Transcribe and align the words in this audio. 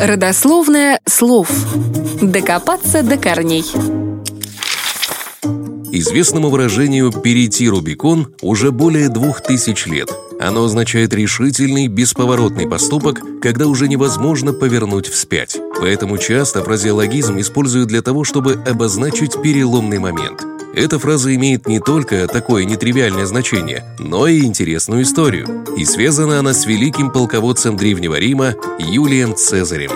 Родословное 0.00 0.98
слов. 1.04 1.50
Докопаться 2.22 3.02
до 3.02 3.18
корней. 3.18 3.66
Известному 5.92 6.48
выражению 6.48 7.12
«перейти 7.12 7.68
Рубикон» 7.68 8.34
уже 8.40 8.72
более 8.72 9.10
двух 9.10 9.42
тысяч 9.42 9.84
лет. 9.84 10.10
Оно 10.40 10.64
означает 10.64 11.12
решительный, 11.12 11.88
бесповоротный 11.88 12.66
поступок, 12.66 13.20
когда 13.42 13.66
уже 13.66 13.88
невозможно 13.88 14.54
повернуть 14.54 15.06
вспять. 15.06 15.58
Поэтому 15.78 16.16
часто 16.16 16.64
фразеологизм 16.64 17.38
используют 17.38 17.88
для 17.88 18.00
того, 18.00 18.24
чтобы 18.24 18.54
обозначить 18.66 19.42
переломный 19.42 19.98
момент. 19.98 20.46
Эта 20.72 20.98
фраза 20.98 21.34
имеет 21.34 21.66
не 21.66 21.80
только 21.80 22.26
такое 22.28 22.64
нетривиальное 22.64 23.26
значение, 23.26 23.84
но 23.98 24.26
и 24.26 24.44
интересную 24.44 25.02
историю. 25.02 25.64
И 25.76 25.84
связана 25.84 26.38
она 26.38 26.52
с 26.54 26.64
великим 26.64 27.10
полководцем 27.10 27.76
Древнего 27.76 28.18
Рима 28.18 28.54
Юлием 28.78 29.34
Цезарем. 29.34 29.90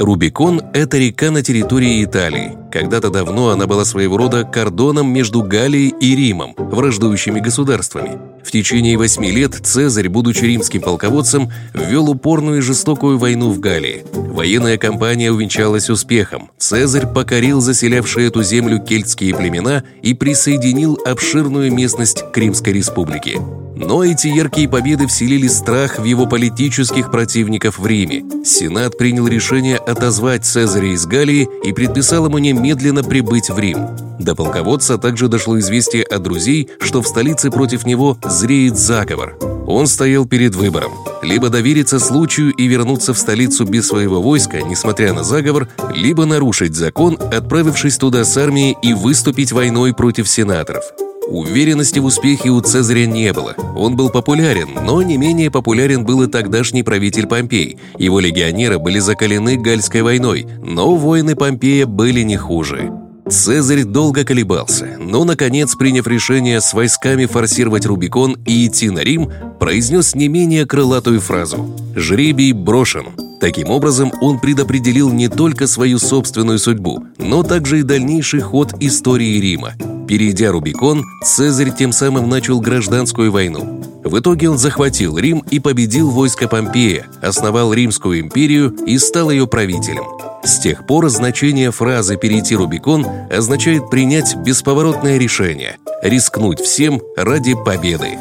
Рубикон– 0.00 0.62
это 0.72 0.96
река 0.96 1.30
на 1.30 1.42
территории 1.42 2.02
Италии. 2.02 2.56
Когда-то 2.72 3.10
давно 3.10 3.50
она 3.50 3.66
была 3.66 3.84
своего 3.84 4.16
рода 4.16 4.44
кордоном 4.44 5.12
между 5.12 5.42
Галией 5.42 5.94
и 6.00 6.16
Римом, 6.16 6.54
враждующими 6.56 7.38
государствами. 7.38 8.18
В 8.42 8.50
течение 8.50 8.96
восьми 8.96 9.30
лет 9.30 9.54
Цезарь, 9.54 10.08
будучи 10.08 10.42
римским 10.42 10.80
полководцем, 10.80 11.52
ввел 11.74 12.08
упорную 12.08 12.58
и 12.58 12.62
жестокую 12.62 13.18
войну 13.18 13.50
в 13.50 13.60
Галлии. 13.60 14.06
Военная 14.14 14.78
кампания 14.78 15.30
увенчалась 15.30 15.90
успехом. 15.90 16.50
Цезарь 16.56 17.06
покорил 17.06 17.60
заселявшие 17.60 18.28
эту 18.28 18.42
землю 18.42 18.78
кельтские 18.78 19.34
племена 19.34 19.84
и 20.00 20.14
присоединил 20.14 20.98
обширную 21.04 21.70
местность 21.70 22.24
к 22.32 22.38
Римской 22.38 22.72
республике. 22.72 23.38
Но 23.82 24.04
эти 24.04 24.28
яркие 24.28 24.68
победы 24.68 25.06
вселили 25.06 25.48
страх 25.48 25.98
в 25.98 26.04
его 26.04 26.26
политических 26.26 27.10
противников 27.10 27.78
в 27.78 27.86
Риме. 27.86 28.22
Сенат 28.44 28.98
принял 28.98 29.26
решение 29.26 29.78
отозвать 29.78 30.44
Цезаря 30.44 30.92
из 30.92 31.06
Галлии 31.06 31.48
и 31.64 31.72
предписал 31.72 32.26
ему 32.26 32.36
немедленно 32.36 33.02
прибыть 33.02 33.48
в 33.48 33.58
Рим. 33.58 33.88
До 34.18 34.34
полководца 34.34 34.98
также 34.98 35.28
дошло 35.28 35.58
известие 35.58 36.02
от 36.02 36.22
друзей, 36.22 36.68
что 36.80 37.00
в 37.00 37.08
столице 37.08 37.50
против 37.50 37.86
него 37.86 38.18
зреет 38.22 38.76
заговор. 38.76 39.38
Он 39.66 39.86
стоял 39.86 40.26
перед 40.26 40.54
выбором. 40.54 40.92
Либо 41.22 41.48
довериться 41.48 41.98
случаю 41.98 42.52
и 42.52 42.66
вернуться 42.66 43.14
в 43.14 43.18
столицу 43.18 43.64
без 43.64 43.88
своего 43.88 44.20
войска, 44.20 44.60
несмотря 44.60 45.14
на 45.14 45.24
заговор, 45.24 45.68
либо 45.94 46.26
нарушить 46.26 46.74
закон, 46.74 47.18
отправившись 47.32 47.96
туда 47.96 48.24
с 48.24 48.36
армией 48.36 48.76
и 48.82 48.92
выступить 48.92 49.52
войной 49.52 49.94
против 49.94 50.28
сенаторов. 50.28 50.84
Уверенности 51.30 52.00
в 52.00 52.06
успехе 52.06 52.50
у 52.50 52.60
Цезаря 52.60 53.06
не 53.06 53.32
было. 53.32 53.54
Он 53.76 53.94
был 53.94 54.10
популярен, 54.10 54.70
но 54.84 55.00
не 55.00 55.16
менее 55.16 55.48
популярен 55.48 56.04
был 56.04 56.22
и 56.22 56.26
тогдашний 56.26 56.82
правитель 56.82 57.26
Помпей. 57.26 57.78
Его 57.98 58.18
легионеры 58.18 58.80
были 58.80 58.98
закалены 58.98 59.56
Гальской 59.56 60.02
войной, 60.02 60.46
но 60.60 60.96
воины 60.96 61.36
Помпея 61.36 61.86
были 61.86 62.22
не 62.22 62.36
хуже. 62.36 62.90
Цезарь 63.28 63.84
долго 63.84 64.24
колебался, 64.24 64.96
но, 64.98 65.22
наконец, 65.22 65.76
приняв 65.76 66.08
решение 66.08 66.60
с 66.60 66.74
войсками 66.74 67.26
форсировать 67.26 67.86
Рубикон 67.86 68.36
и 68.44 68.66
идти 68.66 68.90
на 68.90 68.98
Рим, 68.98 69.30
произнес 69.60 70.16
не 70.16 70.26
менее 70.26 70.66
крылатую 70.66 71.20
фразу 71.20 71.70
«Жребий 71.94 72.50
брошен». 72.50 73.06
Таким 73.40 73.70
образом, 73.70 74.12
он 74.20 74.40
предопределил 74.40 75.12
не 75.12 75.28
только 75.28 75.68
свою 75.68 76.00
собственную 76.00 76.58
судьбу, 76.58 77.04
но 77.18 77.44
также 77.44 77.78
и 77.78 77.82
дальнейший 77.84 78.40
ход 78.40 78.74
истории 78.80 79.40
Рима. 79.40 79.74
Перейдя 80.10 80.50
Рубикон, 80.50 81.04
Цезарь 81.22 81.72
тем 81.72 81.92
самым 81.92 82.28
начал 82.28 82.60
гражданскую 82.60 83.30
войну. 83.30 83.80
В 84.02 84.18
итоге 84.18 84.50
он 84.50 84.58
захватил 84.58 85.16
Рим 85.16 85.44
и 85.52 85.60
победил 85.60 86.10
войско 86.10 86.48
Помпея, 86.48 87.06
основал 87.22 87.72
Римскую 87.72 88.18
империю 88.18 88.74
и 88.86 88.98
стал 88.98 89.30
ее 89.30 89.46
правителем. 89.46 90.02
С 90.42 90.58
тех 90.58 90.84
пор 90.84 91.08
значение 91.10 91.70
фразы 91.70 92.16
«перейти 92.16 92.56
Рубикон» 92.56 93.06
означает 93.30 93.88
принять 93.88 94.34
бесповоротное 94.34 95.16
решение– 95.16 95.78
рискнуть 96.02 96.58
всем 96.58 97.00
ради 97.16 97.54
победы. 97.54 98.18